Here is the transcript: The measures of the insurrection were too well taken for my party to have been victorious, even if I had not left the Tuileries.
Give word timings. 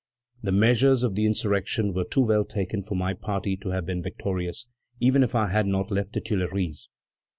The 0.41 0.51
measures 0.51 1.03
of 1.03 1.13
the 1.13 1.27
insurrection 1.27 1.93
were 1.93 2.03
too 2.05 2.21
well 2.21 2.43
taken 2.43 2.81
for 2.81 2.95
my 2.95 3.13
party 3.13 3.55
to 3.57 3.69
have 3.69 3.85
been 3.85 4.01
victorious, 4.01 4.65
even 4.99 5.21
if 5.21 5.35
I 5.35 5.45
had 5.49 5.67
not 5.67 5.91
left 5.91 6.13
the 6.13 6.21
Tuileries. 6.21 6.89